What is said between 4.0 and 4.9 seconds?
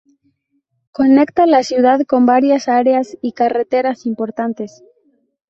importantes.